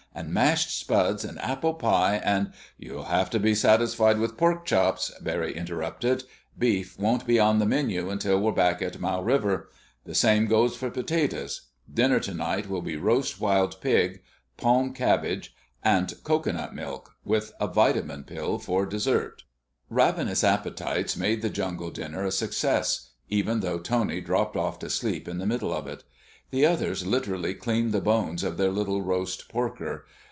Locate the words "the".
7.59-7.65, 10.03-10.13, 21.41-21.49, 25.37-25.45, 26.49-26.65, 27.93-28.01